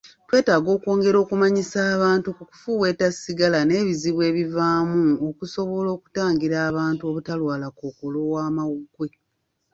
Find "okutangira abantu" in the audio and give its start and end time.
5.97-7.01